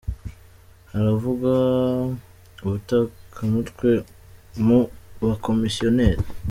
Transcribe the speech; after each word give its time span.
Haravugwa 0.91 1.51
ubutekamutwe 2.63 3.89
mu 4.65 4.79
bakomisiyoneri 5.27 6.21